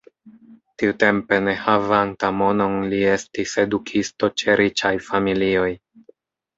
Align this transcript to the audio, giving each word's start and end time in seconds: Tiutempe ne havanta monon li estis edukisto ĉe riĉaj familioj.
Tiutempe 0.83 1.39
ne 1.49 1.53
havanta 1.65 2.33
monon 2.39 2.79
li 2.95 3.03
estis 3.13 3.55
edukisto 3.67 4.35
ĉe 4.43 4.61
riĉaj 4.65 4.97
familioj. 5.13 5.73